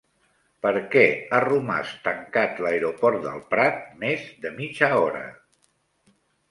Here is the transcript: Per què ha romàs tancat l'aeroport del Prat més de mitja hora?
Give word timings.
Per 0.65 0.71
què 0.95 1.03
ha 1.31 1.41
romàs 1.45 1.91
tancat 2.07 2.63
l'aeroport 2.67 3.23
del 3.29 3.45
Prat 3.53 3.79
més 4.07 4.29
de 4.47 4.57
mitja 4.61 4.95
hora? 5.03 5.27